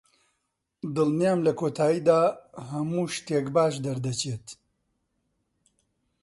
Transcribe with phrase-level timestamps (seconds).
[0.95, 2.21] دڵنیام لە کۆتاییدا
[2.69, 4.45] هەموو شتێک باش دەردەچێت.